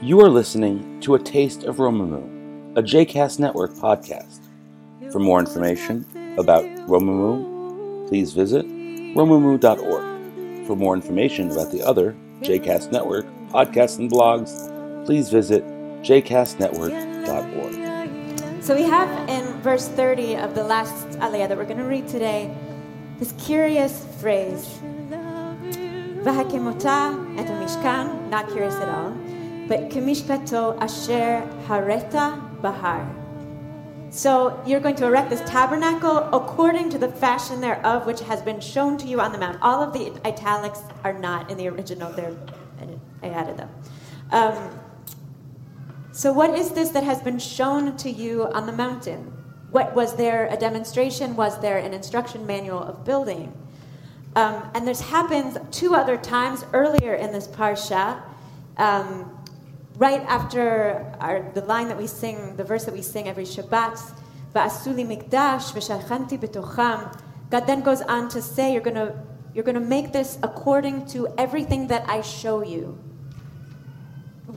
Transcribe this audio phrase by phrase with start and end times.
[0.00, 4.38] You are listening to A Taste of Romemu, a JCast Network podcast.
[5.10, 6.06] For more information
[6.38, 10.66] about Romemu, please visit romemu.org.
[10.68, 15.66] For more information about the other JCast Network podcasts and blogs, please visit
[16.02, 18.62] jcastnetwork.org.
[18.62, 22.06] So we have in verse 30 of the last aliyah that we're going to read
[22.06, 22.56] today
[23.18, 24.78] this curious phrase.
[26.22, 29.12] V'hakemota et mishkan, not curious at all,
[29.68, 33.08] kemishpato asher hareta bahar.
[34.10, 38.60] So you're going to erect this tabernacle according to the fashion thereof, which has been
[38.60, 39.58] shown to you on the mount.
[39.60, 42.34] All of the italics are not in the original; they're
[43.22, 43.70] I added them.
[44.30, 44.80] Um,
[46.12, 49.32] so, what is this that has been shown to you on the mountain?
[49.70, 51.36] What was there a demonstration?
[51.36, 53.52] Was there an instruction manual of building?
[54.34, 58.22] Um, and this happens two other times earlier in this parsha.
[58.76, 59.37] Um,
[59.98, 64.00] right after our, the line that we sing, the verse that we sing every Shabbat,
[64.54, 65.04] Va'asuli
[66.38, 67.20] betocham.
[67.50, 69.14] God then goes on to say, you're going to
[69.54, 72.96] you're to make this according to everything that I show you.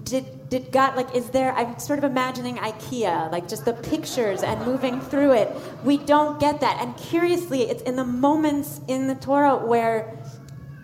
[0.04, 4.44] Did, did God, like, is there, I'm sort of imagining IKEA, like just the pictures
[4.44, 5.52] and moving through it.
[5.84, 6.78] We don't get that.
[6.82, 10.21] And curiously, it's in the moments in the Torah where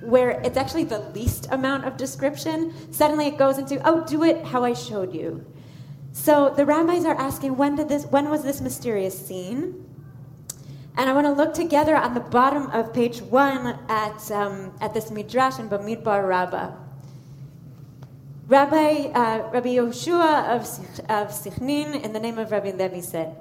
[0.07, 4.45] where it's actually the least amount of description, suddenly it goes into, oh, do it
[4.45, 5.45] how I showed you.
[6.13, 9.85] So the rabbis are asking, when did this, when was this mysterious scene?
[10.95, 14.93] And I want to look together on the bottom of page one at, um, at
[14.93, 16.71] this midrash in Bamidbar Rabbah.
[18.47, 20.61] Rabbi, uh, Rabbi Yoshua of,
[21.09, 23.35] of Sichnin, in the name of Rabbi Levi, said,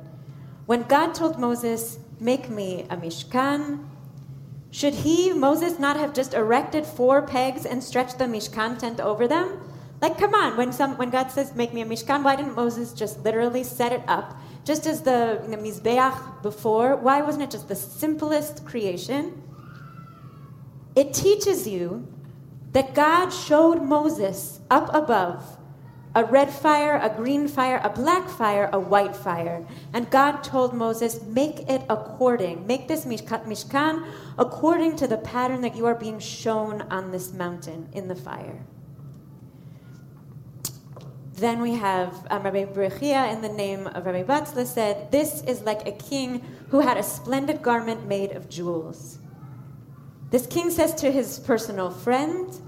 [0.66, 3.86] When God told Moses, Make me a Mishkan,
[4.76, 9.26] should he, Moses, not have just erected four pegs and stretched the Mishkan tent over
[9.26, 9.58] them?
[10.02, 12.92] Like, come on, when, some, when God says, Make me a Mishkan, why didn't Moses
[12.92, 14.38] just literally set it up?
[14.66, 19.42] Just as the, the Mizbeach before, why wasn't it just the simplest creation?
[20.94, 22.06] It teaches you
[22.72, 25.56] that God showed Moses up above
[26.16, 29.62] a red fire, a green fire, a black fire, a white fire.
[29.92, 35.76] And God told Moses, make it according, make this Mishkan according to the pattern that
[35.76, 38.64] you are being shown on this mountain in the fire.
[41.34, 45.60] Then we have um, Rabbi Berechia in the name of Rabbi Batzla said, This is
[45.60, 49.18] like a king who had a splendid garment made of jewels.
[50.30, 52.58] This king says to his personal friend,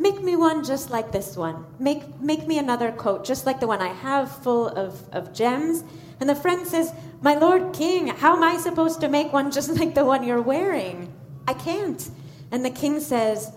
[0.00, 1.66] Make me one just like this one.
[1.78, 5.84] Make, make me another coat just like the one I have, full of, of gems.
[6.20, 9.68] And the friend says, My lord king, how am I supposed to make one just
[9.78, 11.12] like the one you're wearing?
[11.46, 12.08] I can't.
[12.50, 13.52] And the king says,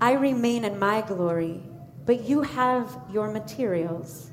[0.00, 1.62] I remain in my glory,
[2.04, 4.32] but you have your materials.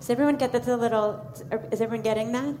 [0.00, 1.32] Does everyone get that a little?
[1.70, 2.56] Is everyone getting that?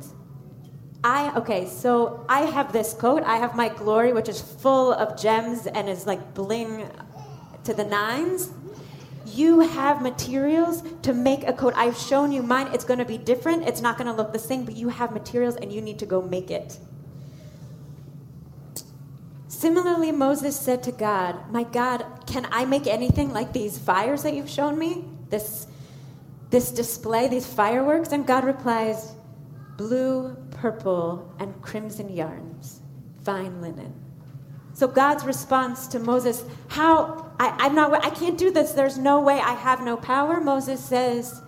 [1.04, 3.22] I okay, so I have this coat.
[3.24, 6.88] I have my glory, which is full of gems and is like bling
[7.64, 8.50] to the nines.
[9.26, 11.74] You have materials to make a coat.
[11.76, 12.68] I've shown you mine.
[12.72, 13.68] It's going to be different.
[13.68, 16.06] It's not going to look the same, but you have materials and you need to
[16.06, 16.78] go make it.
[19.48, 24.34] Similarly, Moses said to God, My God, can I make anything like these fires that
[24.34, 25.04] you've shown me?
[25.28, 25.66] This,
[26.48, 28.12] this display, these fireworks?
[28.12, 29.12] And God replies,
[29.76, 32.80] Blue, purple, and crimson yarns,
[33.22, 33.92] fine linen.
[34.72, 38.72] So God's response to Moses, how I, am not I can't do this.
[38.72, 40.40] There's no way I have no power.
[40.40, 41.42] Moses says,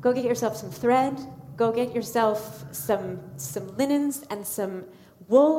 [0.00, 1.14] Go get yourself some thread,
[1.56, 4.86] go get yourself some some linens and some
[5.28, 5.58] wool.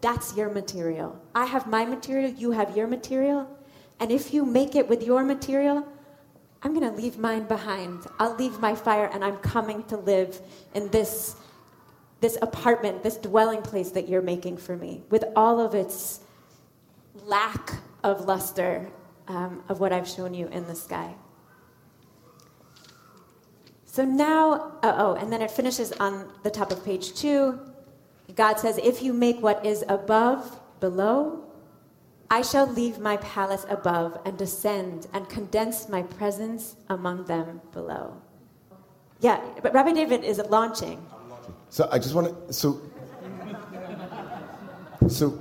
[0.00, 1.20] That's your material.
[1.34, 3.48] I have my material, you have your material.
[3.98, 5.84] And if you make it with your material,
[6.62, 8.06] I'm going to leave mine behind.
[8.20, 10.40] I'll leave my fire and I'm coming to live
[10.72, 11.34] in this
[12.26, 16.18] this apartment, this dwelling place that you're making for me, with all of its
[17.24, 18.90] lack of luster
[19.28, 21.14] um, of what I've shown you in the sky.
[23.84, 27.60] So now, uh, oh, and then it finishes on the top of page two.
[28.34, 31.44] God says, If you make what is above below,
[32.28, 38.20] I shall leave my palace above and descend and condense my presence among them below.
[39.20, 41.06] Yeah, but Rabbi David is launching.
[41.76, 42.80] So I just want to, so,
[45.08, 45.38] so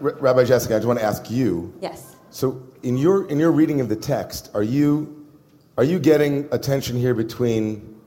[0.00, 1.74] R- Rabbi Jessica, I just want to ask you.
[1.80, 2.14] Yes.
[2.30, 5.26] So in your, in your reading of the text, are you,
[5.76, 8.00] are you getting a tension here between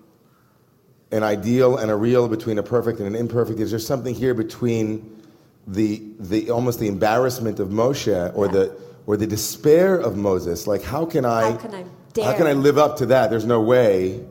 [1.12, 3.60] an ideal and a real, between a perfect and an imperfect?
[3.60, 5.22] Is there something here between
[5.68, 8.74] the, the almost the embarrassment of Moshe or the,
[9.06, 10.66] or the despair of Moses?
[10.66, 12.24] Like, how can I, how can I dare.
[12.24, 13.30] How can I live up to that?
[13.30, 14.26] There's no way.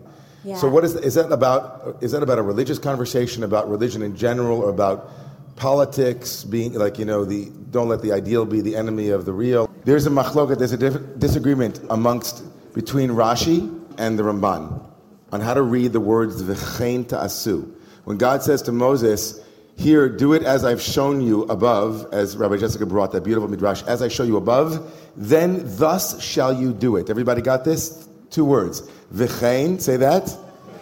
[0.44, 0.56] Yeah.
[0.58, 1.96] So what is is that about?
[2.02, 5.10] Is that about a religious conversation about religion in general, or about
[5.56, 9.32] politics being like you know the don't let the ideal be the enemy of the
[9.32, 9.70] real?
[9.84, 10.58] There's a machloket.
[10.58, 12.44] There's a diff- disagreement amongst
[12.74, 14.84] between Rashi and the Ramban
[15.32, 17.66] on how to read the words v'chein ta'asu.
[18.04, 19.40] When God says to Moses,
[19.76, 23.82] "Here, do it as I've shown you above," as Rabbi Jessica brought that beautiful midrash,
[23.86, 28.08] "As I show you above, then thus shall you do it." Everybody got this?
[28.34, 28.82] Two words.
[29.14, 30.24] V'chein, say that.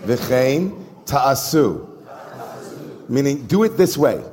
[0.07, 1.87] V'chein ta'asu.
[3.11, 4.25] Meaning, do it this way.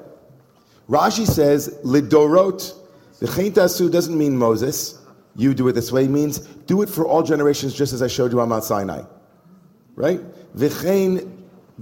[0.90, 2.74] Rashi says, lidorot.
[3.20, 5.00] V'chein ta'asu doesn't mean Moses.
[5.36, 6.08] You do it this way.
[6.08, 9.04] Means, do it for all generations just as I showed you on Mount Sinai.
[9.96, 10.22] Right?
[10.56, 11.30] V'chein,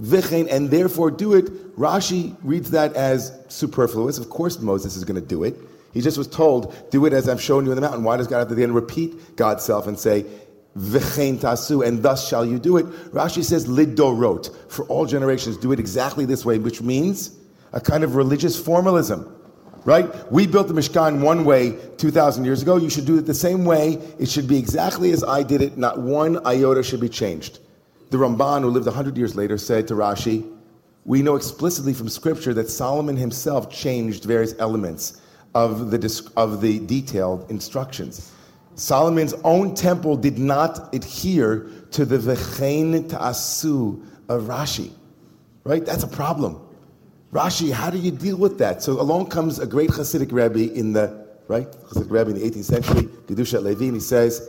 [0.00, 1.76] v'chein, and therefore do it.
[1.76, 4.18] Rashi reads that as superfluous.
[4.18, 5.54] Of course Moses is going to do it.
[5.92, 8.02] He just was told, do it as I've shown you in the mountain.
[8.02, 10.26] Why does God have to then repeat God's self and say,
[10.76, 12.86] V'chein tasu, and thus shall you do it.
[13.12, 17.36] Rashi says lidorot, for all generations, do it exactly this way, which means
[17.72, 19.34] a kind of religious formalism,
[19.84, 20.06] right?
[20.30, 22.76] We built the Mishkan one way 2,000 years ago.
[22.76, 23.94] You should do it the same way.
[24.18, 25.76] It should be exactly as I did it.
[25.76, 27.58] Not one iota should be changed.
[28.10, 30.50] The Ramban, who lived 100 years later, said to Rashi,
[31.04, 35.20] we know explicitly from Scripture that Solomon himself changed various elements
[35.54, 38.32] of the, of the detailed instructions.
[38.78, 44.92] Solomon's own temple did not adhere to the V'chein Ta'asu of Rashi.
[45.64, 45.84] Right?
[45.84, 46.64] That's a problem.
[47.32, 48.80] Rashi, how do you deal with that?
[48.82, 51.68] So along comes a great Hasidic Rebbe in the, right?
[51.70, 54.48] Hasidic Rebbe in the 18th century, Kedushat Levi, and he says,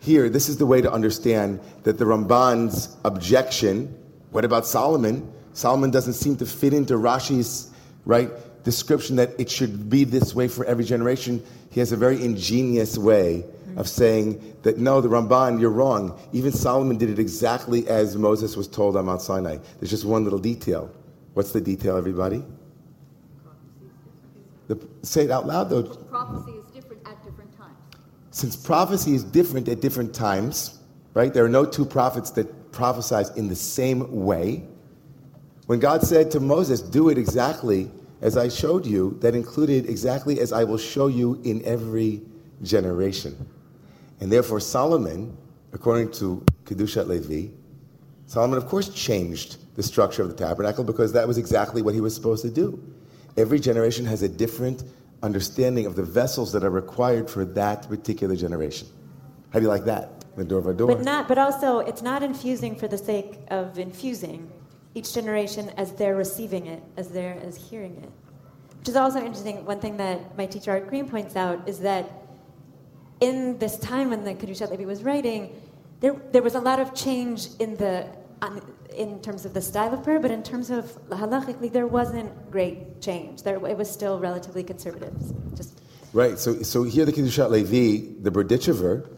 [0.00, 3.94] here, this is the way to understand that the Ramban's objection,
[4.30, 5.30] what about Solomon?
[5.52, 7.70] Solomon doesn't seem to fit into Rashi's,
[8.06, 8.30] right,
[8.66, 11.40] description that it should be this way for every generation.
[11.70, 13.44] He has a very ingenious way
[13.76, 16.18] of saying that no, the Ramban, you're wrong.
[16.32, 19.58] Even Solomon did it exactly as Moses was told on Mount Sinai.
[19.78, 20.90] There's just one little detail.
[21.34, 22.42] What's the detail, everybody?
[24.66, 25.84] The, say it out loud, though.
[25.84, 27.78] Prophecy is different at different times.
[28.32, 30.80] Since prophecy is different at different times,
[31.14, 31.32] right?
[31.32, 34.64] There are no two prophets that prophesize in the same way.
[35.66, 40.40] When God said to Moses, "Do it exactly as I showed you," that included exactly
[40.40, 42.22] as I will show you in every
[42.62, 43.34] generation.
[44.20, 45.36] And therefore, Solomon,
[45.72, 47.52] according to Kedushat Levi,
[48.26, 52.00] Solomon, of course, changed the structure of the tabernacle because that was exactly what he
[52.00, 52.82] was supposed to do.
[53.36, 54.82] Every generation has a different
[55.22, 58.88] understanding of the vessels that are required for that particular generation.
[59.50, 60.24] How do you like that?
[60.36, 60.88] The door of door.
[60.88, 61.28] But not.
[61.28, 64.50] But also, it's not infusing for the sake of infusing.
[64.96, 68.10] Each generation, as they're receiving it, as they're as hearing it,
[68.78, 69.64] which is also interesting.
[69.66, 72.10] One thing that my teacher Art Green points out is that
[73.20, 75.54] in this time when the Kedushat Levi was writing,
[76.00, 78.08] there, there was a lot of change in the
[78.96, 83.00] in terms of the style of prayer, but in terms of halachically, there wasn't great
[83.00, 83.42] change.
[83.42, 85.14] There, it was still relatively conservative.
[85.54, 85.80] Just
[86.12, 86.38] right.
[86.38, 89.08] So, so here the Kedushat Levi, the Berdichever,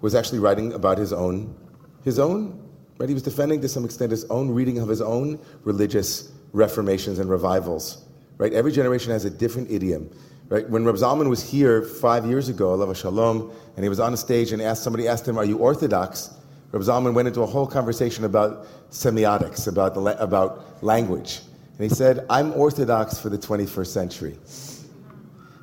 [0.00, 1.54] was actually writing about his own,
[2.04, 2.61] his own.
[2.98, 3.08] Right.
[3.08, 7.28] He was defending to some extent his own reading of his own religious reformations and
[7.28, 8.04] revivals.
[8.38, 8.52] Right.
[8.52, 10.10] Every generation has a different idiom.
[10.52, 10.68] Right?
[10.68, 14.18] When Reb Zalman was here five years ago, Allah Shalom, and he was on a
[14.18, 16.28] stage and asked somebody asked him, "Are you Orthodox?"
[16.72, 21.40] Reb Zalman went into a whole conversation about semiotics, about the, about language,
[21.78, 24.38] and he said, "I'm Orthodox for the 21st century."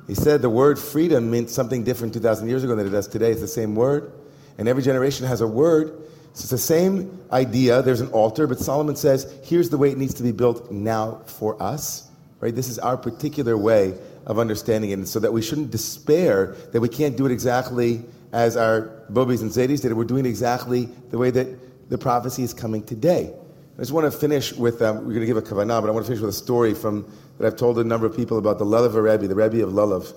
[0.08, 3.30] He said the word freedom meant something different 2,000 years ago than it does today.
[3.30, 4.10] It's the same word,
[4.58, 5.92] and every generation has a word.
[6.32, 7.82] So it's the same idea.
[7.82, 11.22] There's an altar, but Solomon says, "Here's the way it needs to be built now
[11.26, 12.08] for us."
[12.40, 12.54] Right?
[12.54, 13.94] This is our particular way
[14.26, 18.02] of understanding it, and so that we shouldn't despair that we can't do it exactly
[18.32, 19.94] as our Bobis and Zadis did it.
[19.94, 23.32] We're doing exactly the way that the prophecy is coming today.
[23.76, 25.90] I just want to finish with, um, we're going to give a kavanah, but I
[25.90, 28.58] want to finish with a story from, that I've told a number of people about
[28.58, 30.14] the Lulav Rebbe, the Rebbe of Lulav,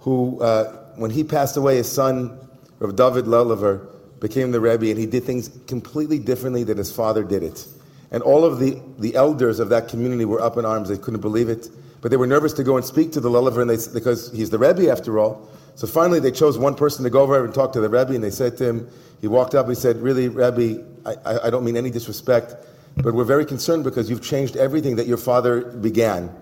[0.00, 2.38] who, uh, when he passed away, his son,
[2.78, 3.86] Rav David Lulaver,
[4.24, 7.68] became the Rebbe, and he did things completely differently than his father did it.
[8.10, 10.88] And all of the, the elders of that community were up in arms.
[10.88, 11.68] They couldn't believe it.
[12.00, 14.48] But they were nervous to go and speak to the Lulaver and they, because he's
[14.48, 15.46] the Rebbe after all.
[15.74, 18.24] So finally they chose one person to go over and talk to the Rebbe and
[18.24, 18.88] they said to him,
[19.20, 22.54] he walked up, he said, really, Rebbe, I, I don't mean any disrespect,
[22.96, 26.34] but we're very concerned because you've changed everything that your father began.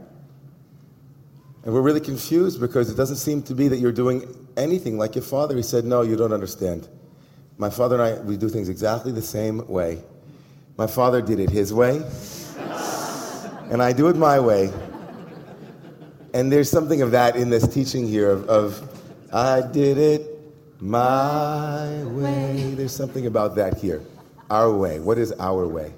[1.65, 4.23] And we're really confused because it doesn't seem to be that you're doing
[4.57, 5.57] anything like your father.
[5.57, 6.89] He said, no, you don't understand.
[7.63, 10.03] My father and I, we do things exactly the same way.
[10.77, 12.03] My father did it his way,
[13.71, 14.73] and I do it my way.
[16.35, 20.29] And there's something of that in this teaching here of, of I did it
[20.81, 22.75] My way.
[22.75, 24.03] There's something about that here.
[24.51, 24.99] Our way.
[24.99, 25.93] What is our way?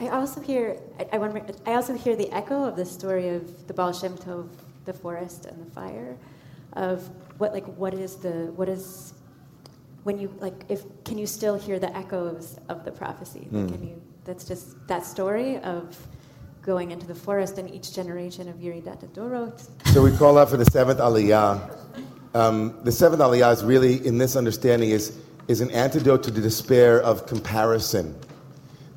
[0.00, 3.68] I also hear I, I, wonder, I also hear the echo of the story of
[3.68, 4.48] the Baal Shem Tov,
[4.86, 6.16] the forest and the fire,
[6.72, 7.08] of
[7.38, 9.14] what like what is the what is
[10.08, 13.46] when you like if can you still hear the echoes of the prophecy?
[13.50, 14.00] Like, Can you?
[14.24, 15.82] That's just that story of
[16.62, 19.68] going into the forest and each generation of Yeridat Dorot.
[19.92, 21.52] So we call out for the seventh aliyah.
[22.34, 26.40] Um, the seventh aliyah is really, in this understanding, is, is an antidote to the
[26.40, 28.18] despair of comparison.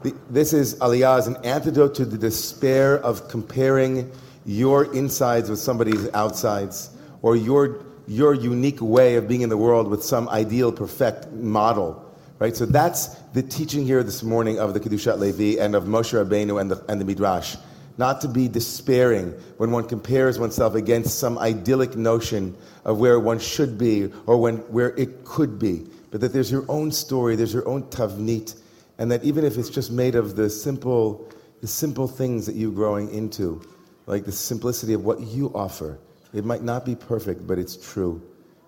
[0.03, 4.09] The, this is aliyah is an antidote to the despair of comparing
[4.45, 6.89] your insides with somebody's outsides,
[7.21, 12.07] or your your unique way of being in the world with some ideal, perfect model.
[12.39, 12.55] Right?
[12.55, 16.59] So that's the teaching here this morning of the Kedushat Levi and of Moshe Rabbeinu
[16.59, 17.55] and the, and the Midrash.
[17.97, 23.37] Not to be despairing when one compares oneself against some idyllic notion of where one
[23.37, 27.53] should be or when, where it could be, but that there's your own story, there's
[27.53, 28.59] your own tavnit,
[28.97, 31.29] and that even if it's just made of the simple,
[31.61, 33.61] the simple things that you're growing into,
[34.07, 35.99] like the simplicity of what you offer,
[36.33, 38.21] it might not be perfect, but it's true,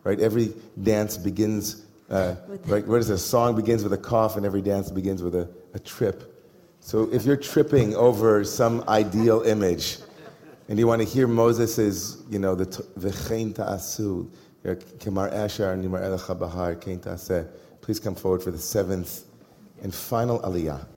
[0.03, 0.19] right?
[0.19, 2.85] Every dance begins, uh, right?
[2.85, 3.13] What is it?
[3.13, 6.29] A song begins with a cough, and every dance begins with a, a trip.
[6.79, 9.99] So if you're tripping over some ideal image,
[10.69, 14.29] and you want to hear Moses' you know, the v'chein ta'asu,
[14.65, 17.47] kemar ashar nimar elecha bahar, kein ta'aseh,
[17.81, 19.23] please come forward for the seventh
[19.81, 20.85] and final aliyah.